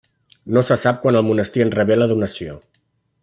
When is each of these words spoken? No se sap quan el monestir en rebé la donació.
No 0.55 0.63
se 0.69 0.77
sap 0.83 1.03
quan 1.03 1.17
el 1.19 1.27
monestir 1.27 1.63
en 1.67 1.73
rebé 1.79 1.99
la 2.01 2.09
donació. 2.13 2.57